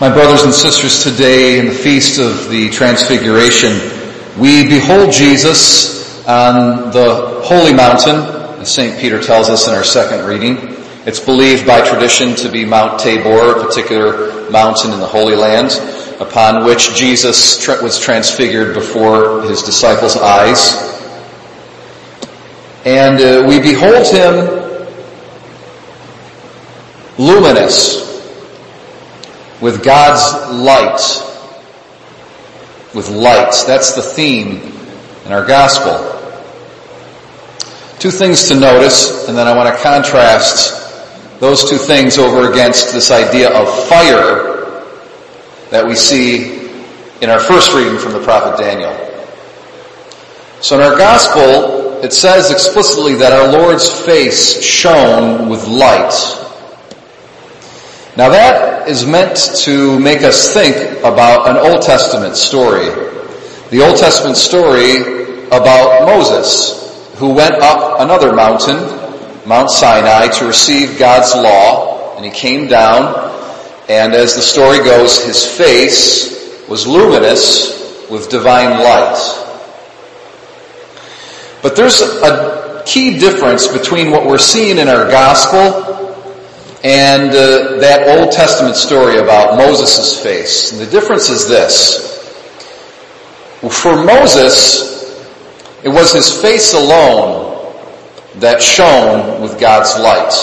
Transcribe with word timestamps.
My 0.00 0.12
brothers 0.12 0.42
and 0.42 0.52
sisters, 0.52 1.04
today 1.04 1.60
in 1.60 1.66
the 1.66 1.72
feast 1.72 2.18
of 2.18 2.50
the 2.50 2.68
Transfiguration, 2.70 3.78
we 4.36 4.66
behold 4.68 5.12
Jesus 5.12 6.26
on 6.26 6.90
the 6.90 7.40
holy 7.44 7.72
mountain, 7.72 8.16
as 8.60 8.74
St. 8.74 8.98
Peter 9.00 9.22
tells 9.22 9.48
us 9.48 9.68
in 9.68 9.74
our 9.74 9.84
second 9.84 10.26
reading. 10.26 10.56
It's 11.06 11.20
believed 11.20 11.64
by 11.64 11.80
tradition 11.88 12.34
to 12.34 12.50
be 12.50 12.64
Mount 12.64 12.98
Tabor, 12.98 13.56
a 13.56 13.64
particular 13.64 14.50
mountain 14.50 14.90
in 14.90 14.98
the 14.98 15.06
Holy 15.06 15.36
Land, 15.36 15.70
upon 16.20 16.64
which 16.64 16.96
Jesus 16.96 17.64
was 17.80 18.00
transfigured 18.00 18.74
before 18.74 19.42
his 19.42 19.62
disciples' 19.62 20.16
eyes. 20.16 20.72
And 22.84 23.20
uh, 23.20 23.46
we 23.48 23.60
behold 23.60 24.08
him 24.08 24.74
luminous, 27.16 28.13
with 29.64 29.82
God's 29.82 30.52
light. 30.52 31.00
With 32.94 33.08
light. 33.08 33.54
That's 33.66 33.94
the 33.94 34.02
theme 34.02 34.60
in 35.24 35.32
our 35.32 35.46
gospel. 35.46 35.96
Two 37.98 38.10
things 38.10 38.46
to 38.48 38.60
notice, 38.60 39.26
and 39.26 39.38
then 39.38 39.46
I 39.46 39.56
want 39.56 39.74
to 39.74 39.82
contrast 39.82 41.40
those 41.40 41.70
two 41.70 41.78
things 41.78 42.18
over 42.18 42.52
against 42.52 42.92
this 42.92 43.10
idea 43.10 43.58
of 43.58 43.66
fire 43.88 44.82
that 45.70 45.86
we 45.86 45.94
see 45.94 46.68
in 47.22 47.30
our 47.30 47.40
first 47.40 47.72
reading 47.72 47.96
from 47.96 48.12
the 48.12 48.22
prophet 48.22 48.62
Daniel. 48.62 48.92
So 50.60 50.78
in 50.78 50.82
our 50.82 50.98
gospel, 50.98 52.04
it 52.04 52.12
says 52.12 52.50
explicitly 52.50 53.14
that 53.14 53.32
our 53.32 53.50
Lord's 53.50 53.88
face 53.88 54.62
shone 54.62 55.48
with 55.48 55.66
light. 55.66 56.43
Now 58.16 58.28
that 58.28 58.86
is 58.86 59.04
meant 59.04 59.36
to 59.64 59.98
make 59.98 60.22
us 60.22 60.54
think 60.54 61.00
about 61.00 61.48
an 61.48 61.56
Old 61.56 61.82
Testament 61.82 62.36
story. 62.36 62.86
The 63.70 63.84
Old 63.84 63.96
Testament 63.96 64.36
story 64.36 65.46
about 65.48 66.06
Moses, 66.06 67.12
who 67.16 67.34
went 67.34 67.54
up 67.54 67.98
another 67.98 68.32
mountain, 68.32 68.76
Mount 69.48 69.68
Sinai, 69.68 70.28
to 70.28 70.46
receive 70.46 70.96
God's 70.96 71.34
law, 71.34 72.14
and 72.14 72.24
he 72.24 72.30
came 72.30 72.68
down, 72.68 73.32
and 73.88 74.14
as 74.14 74.36
the 74.36 74.42
story 74.42 74.78
goes, 74.78 75.24
his 75.24 75.44
face 75.44 76.68
was 76.68 76.86
luminous 76.86 78.08
with 78.08 78.30
divine 78.30 78.78
light. 78.78 79.18
But 81.62 81.74
there's 81.74 82.00
a 82.00 82.84
key 82.86 83.18
difference 83.18 83.66
between 83.66 84.12
what 84.12 84.24
we're 84.24 84.38
seeing 84.38 84.78
in 84.78 84.86
our 84.86 85.10
gospel 85.10 86.03
and 86.84 87.30
uh, 87.30 87.78
that 87.80 88.18
Old 88.18 88.30
Testament 88.30 88.76
story 88.76 89.16
about 89.16 89.56
Moses' 89.56 90.22
face. 90.22 90.70
And 90.70 90.80
the 90.80 90.90
difference 90.90 91.30
is 91.30 91.48
this. 91.48 92.12
For 93.62 93.96
Moses, 94.04 95.18
it 95.82 95.88
was 95.88 96.12
his 96.12 96.42
face 96.42 96.74
alone 96.74 97.74
that 98.36 98.62
shone 98.62 99.40
with 99.40 99.58
God's 99.58 99.98
light. 99.98 100.34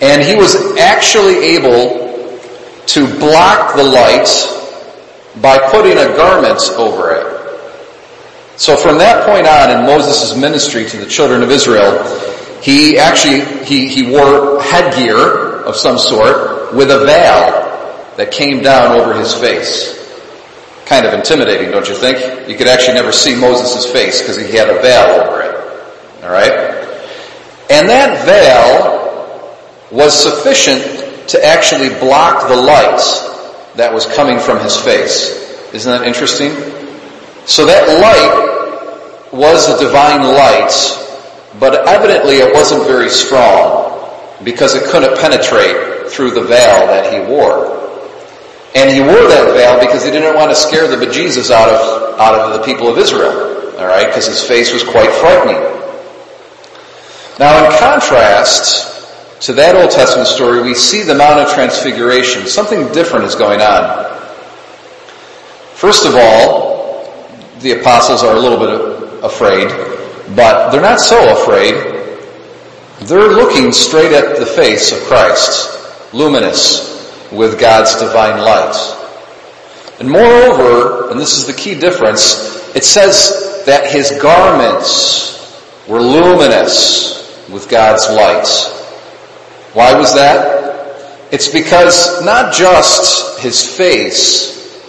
And 0.00 0.22
he 0.22 0.36
was 0.36 0.76
actually 0.76 1.34
able 1.56 2.38
to 2.86 3.18
block 3.18 3.74
the 3.74 3.82
light 3.82 4.28
by 5.40 5.58
putting 5.70 5.98
a 5.98 6.16
garment 6.16 6.60
over 6.76 7.10
it. 7.12 7.34
So 8.56 8.76
from 8.76 8.98
that 8.98 9.26
point 9.26 9.48
on 9.48 9.76
in 9.76 9.84
Moses' 9.84 10.36
ministry 10.36 10.84
to 10.84 10.96
the 10.96 11.06
children 11.06 11.42
of 11.42 11.50
Israel, 11.50 11.98
he 12.64 12.96
actually, 12.96 13.44
he, 13.66 13.88
he 13.88 14.10
wore 14.10 14.62
headgear 14.62 15.64
of 15.64 15.76
some 15.76 15.98
sort 15.98 16.74
with 16.74 16.90
a 16.90 17.04
veil 17.04 18.16
that 18.16 18.30
came 18.32 18.62
down 18.62 18.98
over 18.98 19.12
his 19.12 19.34
face. 19.34 20.00
Kind 20.86 21.04
of 21.04 21.12
intimidating, 21.12 21.70
don't 21.70 21.86
you 21.86 21.94
think? 21.94 22.48
You 22.48 22.56
could 22.56 22.66
actually 22.66 22.94
never 22.94 23.12
see 23.12 23.38
Moses' 23.38 23.84
face 23.92 24.22
because 24.22 24.38
he 24.38 24.56
had 24.56 24.70
a 24.70 24.80
veil 24.80 25.20
over 25.20 25.42
it. 25.42 26.24
Alright? 26.24 26.52
And 27.68 27.86
that 27.90 28.24
veil 28.24 29.58
was 29.90 30.18
sufficient 30.18 31.28
to 31.28 31.44
actually 31.44 31.90
block 32.00 32.48
the 32.48 32.56
light 32.56 33.02
that 33.76 33.92
was 33.92 34.06
coming 34.06 34.38
from 34.38 34.58
his 34.60 34.74
face. 34.74 35.74
Isn't 35.74 35.92
that 35.92 36.08
interesting? 36.08 36.52
So 37.44 37.66
that 37.66 38.00
light 38.00 39.32
was 39.34 39.68
a 39.68 39.78
divine 39.84 40.22
light 40.22 41.03
but 41.58 41.86
evidently 41.86 42.36
it 42.36 42.52
wasn't 42.52 42.84
very 42.86 43.08
strong 43.08 43.94
because 44.42 44.74
it 44.74 44.84
couldn't 44.90 45.18
penetrate 45.18 46.10
through 46.10 46.32
the 46.32 46.42
veil 46.42 46.86
that 46.86 47.12
he 47.12 47.20
wore. 47.30 47.72
And 48.74 48.90
he 48.90 49.00
wore 49.00 49.28
that 49.28 49.54
veil 49.54 49.78
because 49.80 50.04
he 50.04 50.10
didn't 50.10 50.34
want 50.34 50.50
to 50.50 50.56
scare 50.56 50.88
the 50.88 50.96
bejesus 50.96 51.50
out 51.50 51.68
of, 51.68 52.18
out 52.18 52.34
of 52.34 52.58
the 52.58 52.66
people 52.66 52.88
of 52.88 52.98
Israel. 52.98 53.74
Alright, 53.76 54.08
because 54.08 54.26
his 54.26 54.42
face 54.42 54.72
was 54.72 54.82
quite 54.82 55.10
frightening. 55.12 55.62
Now 57.38 57.64
in 57.64 57.78
contrast 57.78 59.42
to 59.42 59.52
that 59.54 59.76
Old 59.76 59.90
Testament 59.90 60.28
story, 60.28 60.62
we 60.62 60.74
see 60.74 61.02
the 61.02 61.14
Mount 61.14 61.40
of 61.40 61.52
Transfiguration. 61.52 62.46
Something 62.46 62.90
different 62.92 63.26
is 63.26 63.34
going 63.34 63.60
on. 63.60 64.10
First 65.74 66.06
of 66.06 66.14
all, 66.14 67.12
the 67.60 67.72
apostles 67.80 68.22
are 68.22 68.36
a 68.36 68.38
little 68.38 68.58
bit 68.58 69.24
afraid 69.24 69.70
but 70.30 70.70
they're 70.70 70.80
not 70.80 71.00
so 71.00 71.42
afraid. 71.42 71.74
They're 73.02 73.28
looking 73.28 73.72
straight 73.72 74.12
at 74.12 74.38
the 74.38 74.46
face 74.46 74.92
of 74.92 74.98
Christ, 75.04 76.14
luminous 76.14 77.30
with 77.30 77.60
God's 77.60 77.98
divine 77.98 78.40
light. 78.40 78.76
And 80.00 80.10
moreover, 80.10 81.10
and 81.10 81.20
this 81.20 81.36
is 81.36 81.46
the 81.46 81.52
key 81.52 81.78
difference, 81.78 82.74
it 82.74 82.84
says 82.84 83.62
that 83.66 83.92
his 83.92 84.18
garments 84.22 85.60
were 85.86 86.00
luminous 86.00 87.48
with 87.50 87.68
God's 87.68 88.08
light. 88.08 88.46
Why 89.74 89.92
was 89.98 90.14
that? 90.14 91.32
It's 91.32 91.48
because 91.48 92.24
not 92.24 92.54
just 92.54 93.40
his 93.40 93.62
face, 93.76 94.80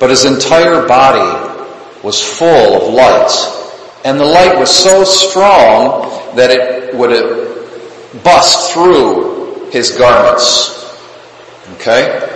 but 0.00 0.10
his 0.10 0.24
entire 0.24 0.86
body 0.88 1.60
was 2.02 2.20
full 2.20 2.88
of 2.88 2.94
light 2.94 3.59
and 4.04 4.18
the 4.18 4.24
light 4.24 4.58
was 4.58 4.70
so 4.70 5.04
strong 5.04 6.34
that 6.36 6.50
it 6.50 6.94
would 6.94 7.12
uh, 7.12 8.20
bust 8.22 8.72
through 8.72 9.68
his 9.70 9.96
garments. 9.96 10.76
Okay? 11.74 12.26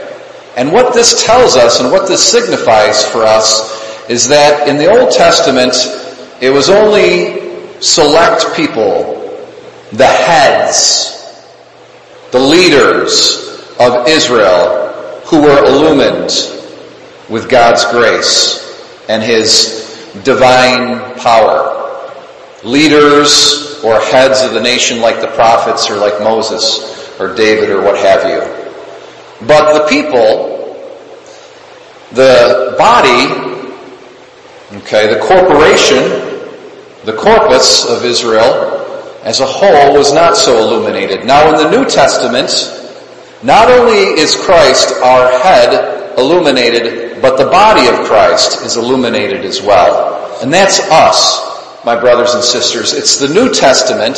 And 0.57 0.73
what 0.73 0.95
this 0.95 1.25
tells 1.25 1.57
us 1.57 1.81
and 1.81 1.91
what 1.91 2.07
this 2.07 2.23
signifies 2.23 3.05
for 3.05 3.25
us 3.25 4.09
is 4.09 4.29
that 4.29 4.69
in 4.69 4.77
the 4.77 4.87
Old 4.87 5.11
Testament, 5.11 5.75
it 6.41 6.51
was 6.51 6.69
only 6.69 7.81
select 7.81 8.55
people, 8.55 9.15
the 9.93 10.07
heads, 10.07 11.49
the 12.31 12.39
leaders 12.39 13.75
of 13.81 14.07
Israel 14.07 14.89
who 15.25 15.43
were 15.43 15.65
illumined 15.65 16.31
with 17.31 17.49
God's 17.49 17.85
grace 17.87 19.05
and 19.09 19.23
His 19.23 19.84
divine 20.23 21.19
power. 21.19 21.81
Leaders 22.63 23.83
or 23.85 24.01
heads 24.01 24.43
of 24.43 24.55
the 24.55 24.61
nation 24.61 25.01
like 25.01 25.21
the 25.21 25.27
prophets 25.29 25.91
or 25.91 25.97
like 25.97 26.19
Moses 26.21 27.19
or 27.21 27.35
David 27.35 27.71
or 27.71 27.83
what 27.83 27.97
have 27.97 28.23
you. 28.29 29.47
But 29.47 29.79
the 29.79 29.87
people, 29.89 30.75
the 32.13 32.75
body, 32.79 33.65
okay, 34.79 35.13
the 35.13 35.21
corporation, 35.21 36.45
the 37.05 37.13
corpus 37.13 37.85
of 37.87 38.05
Israel 38.05 38.71
as 39.25 39.41
a 39.41 39.47
whole 39.47 39.95
was 39.95 40.13
not 40.13 40.37
so 40.37 40.59
illuminated. 40.59 41.27
Now 41.27 41.49
in 41.51 41.57
the 41.57 41.77
New 41.77 41.89
Testament, 41.89 42.51
not 43.43 43.71
only 43.71 44.21
is 44.21 44.35
Christ 44.35 44.95
our 45.03 45.31
head 45.41 46.04
illuminated, 46.19 47.21
but 47.23 47.37
the 47.37 47.51
body 47.51 47.87
of 47.89 48.07
Christ 48.07 48.63
is 48.65 48.77
illuminated 48.77 49.45
as 49.45 49.63
well. 49.63 50.41
And 50.43 50.53
that's 50.53 50.81
us, 50.91 51.85
my 51.85 51.99
brothers 51.99 52.35
and 52.35 52.43
sisters. 52.43 52.93
It's 52.93 53.17
the 53.17 53.29
New 53.29 53.53
Testament 53.53 54.17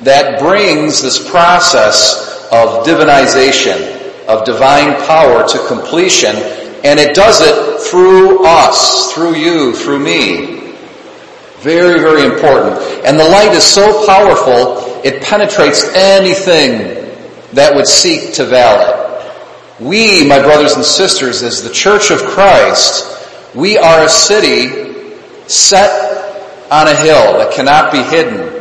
that 0.00 0.38
brings 0.38 1.02
this 1.02 1.18
process 1.30 2.48
of 2.52 2.86
divinization, 2.86 4.26
of 4.26 4.44
divine 4.44 4.94
power 5.06 5.46
to 5.48 5.66
completion, 5.66 6.36
and 6.84 7.00
it 7.00 7.14
does 7.14 7.40
it 7.40 7.80
through 7.80 8.44
us, 8.44 9.12
through 9.12 9.34
you, 9.34 9.74
through 9.74 9.98
me. 9.98 10.74
Very, 11.60 11.98
very 11.98 12.24
important. 12.24 12.76
And 13.04 13.18
the 13.18 13.28
light 13.28 13.52
is 13.52 13.64
so 13.64 14.06
powerful, 14.06 15.00
it 15.04 15.22
penetrates 15.22 15.84
anything 15.94 17.12
that 17.52 17.74
would 17.74 17.86
seek 17.86 18.34
to 18.34 18.44
veil 18.44 18.80
it. 18.80 19.05
We, 19.80 20.26
my 20.26 20.38
brothers 20.38 20.74
and 20.74 20.84
sisters, 20.84 21.42
as 21.42 21.62
the 21.62 21.72
Church 21.72 22.10
of 22.10 22.20
Christ, 22.22 23.54
we 23.54 23.76
are 23.78 24.04
a 24.04 24.08
city 24.08 24.94
set 25.48 25.90
on 26.70 26.88
a 26.88 26.96
hill 26.96 27.38
that 27.38 27.52
cannot 27.52 27.92
be 27.92 28.02
hidden. 28.02 28.52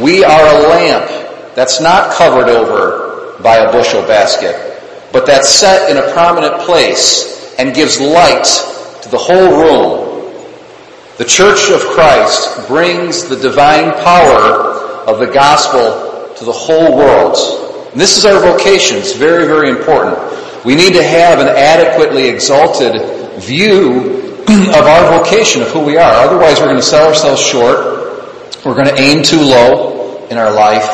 We 0.00 0.24
are 0.24 0.46
a 0.46 0.68
lamp 0.68 1.54
that's 1.54 1.80
not 1.80 2.12
covered 2.14 2.48
over 2.48 3.40
by 3.42 3.56
a 3.56 3.72
bushel 3.72 4.02
basket. 4.02 4.70
but 5.12 5.26
that's 5.26 5.48
set 5.48 5.90
in 5.90 5.96
a 5.96 6.12
prominent 6.12 6.60
place 6.62 7.54
and 7.58 7.74
gives 7.74 8.00
light 8.00 8.44
to 9.02 9.08
the 9.08 9.18
whole 9.18 9.50
room. 9.60 10.32
The 11.18 11.24
Church 11.24 11.70
of 11.70 11.80
Christ 11.80 12.68
brings 12.68 13.28
the 13.28 13.36
divine 13.36 13.92
power 14.04 14.70
of 15.06 15.18
the 15.18 15.26
gospel 15.26 16.34
to 16.36 16.44
the 16.44 16.52
whole 16.52 16.96
world. 16.96 17.36
And 17.92 18.00
this 18.00 18.16
is 18.16 18.24
our 18.24 18.40
vocation. 18.40 18.98
It's 18.98 19.14
very, 19.14 19.46
very 19.46 19.68
important. 19.68 20.18
We 20.64 20.74
need 20.76 20.92
to 20.92 21.02
have 21.02 21.40
an 21.40 21.48
adequately 21.48 22.28
exalted 22.28 23.00
view 23.40 24.20
of 24.46 24.86
our 24.86 25.18
vocation, 25.18 25.62
of 25.62 25.68
who 25.68 25.84
we 25.84 25.96
are. 25.96 26.12
Otherwise, 26.12 26.60
we're 26.60 26.66
going 26.66 26.76
to 26.76 26.82
sell 26.82 27.06
ourselves 27.06 27.40
short. 27.40 27.78
We're 28.64 28.74
going 28.74 28.88
to 28.88 29.00
aim 29.00 29.22
too 29.22 29.40
low 29.40 30.26
in 30.28 30.36
our 30.38 30.52
life, 30.52 30.88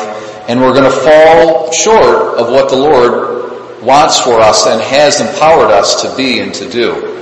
and 0.47 0.59
we're 0.61 0.73
going 0.73 0.89
to 0.89 0.97
fall 0.97 1.71
short 1.71 2.39
of 2.39 2.49
what 2.49 2.69
the 2.69 2.77
Lord 2.77 3.83
wants 3.83 4.19
for 4.19 4.39
us 4.39 4.65
and 4.65 4.81
has 4.81 5.21
empowered 5.21 5.71
us 5.71 6.01
to 6.01 6.15
be 6.15 6.39
and 6.39 6.53
to 6.55 6.69
do. 6.69 7.13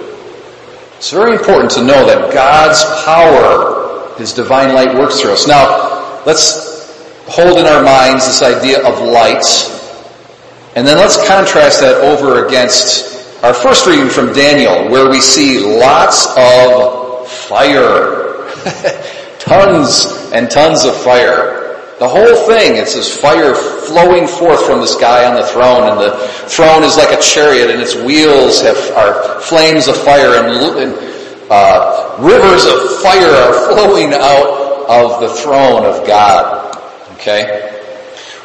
It's 0.97 1.11
very 1.11 1.33
important 1.33 1.71
to 1.71 1.83
know 1.83 2.05
that 2.05 2.33
God's 2.33 2.83
power, 3.03 4.17
His 4.17 4.33
divine 4.33 4.73
light 4.73 4.95
works 4.95 5.19
through 5.19 5.33
us. 5.33 5.47
Now, 5.47 6.23
let's 6.25 6.74
hold 7.27 7.57
in 7.57 7.65
our 7.65 7.83
minds 7.83 8.25
this 8.25 8.41
idea 8.41 8.85
of 8.85 8.99
light, 9.01 9.45
and 10.75 10.85
then 10.85 10.97
let's 10.97 11.17
contrast 11.27 11.81
that 11.81 11.95
over 12.01 12.45
against 12.47 13.43
our 13.43 13.53
first 13.53 13.85
reading 13.85 14.09
from 14.09 14.33
Daniel, 14.33 14.89
where 14.89 15.09
we 15.09 15.21
see 15.21 15.59
lots 15.59 16.27
of 16.37 17.27
fire. 17.27 18.25
tons 19.45 20.31
and 20.33 20.49
tons 20.49 20.83
of 20.85 20.95
fire. 20.97 21.63
The 21.99 22.09
whole 22.09 22.35
thing, 22.47 22.75
it's 22.75 22.95
this 22.95 23.15
fire 23.15 23.55
flowing 23.55 24.27
forth 24.27 24.65
from 24.65 24.81
the 24.81 24.87
sky 24.87 25.25
on 25.25 25.35
the 25.35 25.47
throne, 25.47 25.87
and 25.87 25.99
the 26.01 26.17
throne 26.49 26.83
is 26.83 26.97
like 26.97 27.17
a 27.17 27.21
chariot, 27.21 27.69
and 27.69 27.81
its 27.81 27.95
wheels 27.95 28.61
have, 28.63 28.77
are 28.97 29.39
flames 29.39 29.87
of 29.87 29.95
fire, 29.95 30.35
and, 30.35 30.47
and 30.77 30.93
uh, 31.49 32.17
rivers 32.19 32.65
of 32.65 32.99
fire 33.01 33.29
are 33.29 33.53
flowing 33.71 34.13
out 34.13 34.89
of 34.89 35.21
the 35.21 35.29
throne 35.29 35.85
of 35.85 36.05
God. 36.05 36.64
Okay? 37.25 37.71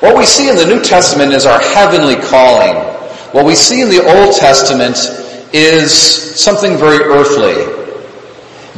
What 0.00 0.16
we 0.16 0.24
see 0.24 0.48
in 0.48 0.56
the 0.56 0.64
New 0.64 0.82
Testament 0.82 1.32
is 1.34 1.44
our 1.44 1.60
heavenly 1.60 2.16
calling. 2.16 2.76
What 3.32 3.44
we 3.44 3.54
see 3.54 3.82
in 3.82 3.90
the 3.90 4.00
Old 4.00 4.34
Testament 4.34 4.96
is 5.52 5.92
something 5.92 6.78
very 6.78 7.04
earthly. 7.04 7.76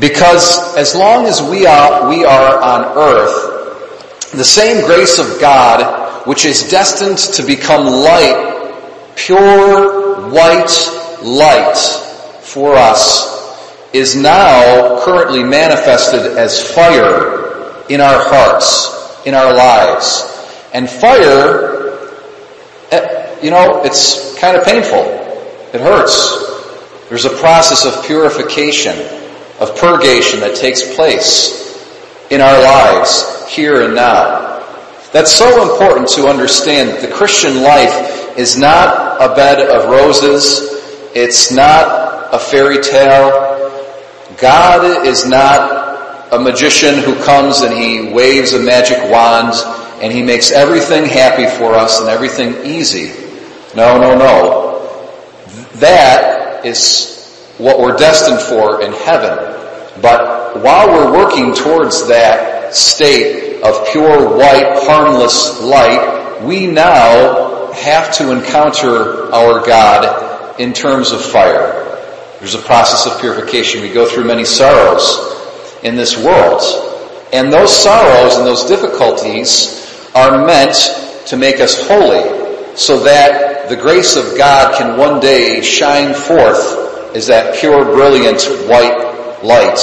Because 0.00 0.76
as 0.76 0.96
long 0.96 1.26
as 1.26 1.40
we 1.40 1.66
are, 1.66 2.08
we 2.08 2.24
are 2.24 2.60
on 2.60 2.98
earth, 2.98 4.32
the 4.32 4.44
same 4.44 4.84
grace 4.86 5.20
of 5.20 5.40
God, 5.40 6.26
which 6.26 6.46
is 6.46 6.68
destined 6.68 7.18
to 7.36 7.46
become 7.46 7.86
light, 7.86 9.12
pure 9.14 10.30
white 10.30 11.22
light 11.22 11.78
for 12.40 12.74
us, 12.74 13.30
is 13.92 14.16
now 14.16 15.00
currently 15.04 15.44
manifested 15.44 16.36
as 16.36 16.74
fire 16.74 17.84
in 17.88 18.00
our 18.00 18.18
hearts 18.28 19.01
in 19.26 19.34
our 19.34 19.54
lives. 19.54 20.28
And 20.72 20.88
fire, 20.88 21.98
eh, 22.90 23.40
you 23.42 23.50
know, 23.50 23.82
it's 23.84 24.38
kind 24.38 24.56
of 24.56 24.64
painful. 24.64 25.02
It 25.72 25.80
hurts. 25.80 27.08
There's 27.08 27.24
a 27.24 27.36
process 27.36 27.84
of 27.84 28.04
purification, 28.06 28.96
of 29.60 29.76
purgation 29.76 30.40
that 30.40 30.56
takes 30.56 30.94
place 30.94 31.62
in 32.30 32.40
our 32.40 32.62
lives 32.62 33.46
here 33.48 33.82
and 33.82 33.94
now. 33.94 34.60
That's 35.12 35.30
so 35.30 35.70
important 35.70 36.08
to 36.10 36.26
understand 36.26 37.02
the 37.02 37.14
Christian 37.14 37.62
life 37.62 38.38
is 38.38 38.56
not 38.56 39.20
a 39.20 39.34
bed 39.34 39.60
of 39.60 39.90
roses. 39.90 40.70
It's 41.14 41.52
not 41.52 42.32
a 42.32 42.38
fairy 42.38 42.80
tale. 42.82 43.60
God 44.38 45.06
is 45.06 45.26
not 45.26 45.91
a 46.32 46.38
magician 46.38 46.98
who 46.98 47.14
comes 47.24 47.60
and 47.60 47.76
he 47.76 48.10
waves 48.10 48.54
a 48.54 48.58
magic 48.58 48.96
wand 49.10 49.52
and 50.02 50.10
he 50.10 50.22
makes 50.22 50.50
everything 50.50 51.04
happy 51.04 51.46
for 51.58 51.74
us 51.74 52.00
and 52.00 52.08
everything 52.08 52.64
easy. 52.64 53.12
No, 53.76 54.00
no, 54.00 54.16
no. 54.16 55.48
That 55.74 56.64
is 56.64 57.54
what 57.58 57.78
we're 57.78 57.96
destined 57.98 58.40
for 58.40 58.80
in 58.82 58.92
heaven. 58.92 59.36
But 60.00 60.62
while 60.62 60.88
we're 60.88 61.12
working 61.12 61.54
towards 61.54 62.08
that 62.08 62.74
state 62.74 63.62
of 63.62 63.86
pure 63.92 64.34
white, 64.34 64.84
harmless 64.86 65.60
light, 65.60 66.42
we 66.44 66.66
now 66.66 67.70
have 67.72 68.12
to 68.16 68.32
encounter 68.32 69.30
our 69.34 69.64
God 69.64 70.58
in 70.58 70.72
terms 70.72 71.12
of 71.12 71.22
fire. 71.22 71.84
There's 72.38 72.54
a 72.54 72.58
process 72.58 73.06
of 73.06 73.20
purification. 73.20 73.82
We 73.82 73.92
go 73.92 74.06
through 74.06 74.24
many 74.24 74.46
sorrows 74.46 75.41
in 75.82 75.96
this 75.96 76.16
world. 76.16 76.60
And 77.32 77.52
those 77.52 77.74
sorrows 77.74 78.36
and 78.36 78.46
those 78.46 78.64
difficulties 78.64 80.10
are 80.14 80.44
meant 80.46 80.74
to 81.26 81.36
make 81.36 81.60
us 81.60 81.86
holy 81.88 82.76
so 82.76 82.98
that 83.04 83.68
the 83.68 83.76
grace 83.76 84.16
of 84.16 84.36
God 84.36 84.76
can 84.76 84.98
one 84.98 85.20
day 85.20 85.62
shine 85.62 86.14
forth 86.14 87.14
as 87.14 87.26
that 87.26 87.56
pure, 87.58 87.84
brilliant 87.84 88.42
white 88.68 89.40
light 89.42 89.78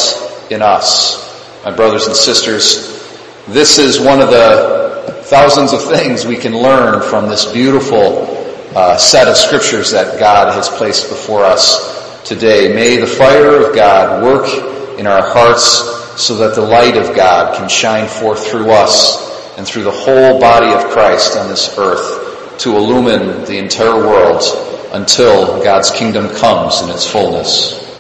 in 0.52 0.62
us. 0.62 1.28
My 1.64 1.72
brothers 1.72 2.08
and 2.08 2.16
sisters, 2.16 3.00
this 3.48 3.78
is 3.78 4.00
one 4.00 4.22
of 4.22 4.30
the 4.30 5.22
thousands 5.24 5.74
of 5.74 5.84
things 5.84 6.26
we 6.26 6.38
can 6.38 6.54
learn 6.54 7.02
from 7.02 7.28
this 7.28 7.52
beautiful 7.52 8.36
uh, 8.76 8.98
set 8.98 9.28
of 9.28 9.36
scriptures 9.36 9.92
that 9.92 10.20
God 10.20 10.54
has 10.54 10.70
placed 10.70 11.10
before 11.10 11.44
us 11.44 12.28
today. 12.28 12.74
May 12.74 12.98
the 12.98 13.08
fire 13.08 13.66
of 13.66 13.76
God 13.76 14.24
work 14.24 14.69
in 15.00 15.08
our 15.08 15.26
hearts 15.26 16.22
so 16.22 16.36
that 16.36 16.56
the 16.56 16.62
light 16.62 16.98
of 16.98 17.16
God 17.16 17.58
can 17.58 17.70
shine 17.70 18.10
forth 18.10 18.46
through 18.46 18.70
us 18.70 19.58
and 19.58 19.66
through 19.66 19.84
the 19.84 19.92
whole 19.92 20.40
body 20.40 20.68
of 20.68 20.92
Christ 20.92 21.38
on 21.38 21.48
this 21.48 21.78
earth 21.78 22.58
to 22.60 22.76
illumine 22.76 23.46
the 23.46 23.58
entire 23.58 23.96
world 23.96 24.44
until 24.92 25.64
God's 25.64 25.90
kingdom 25.92 26.28
comes 26.36 26.82
in 26.82 26.90
its 26.90 27.10
fullness. 27.10 27.89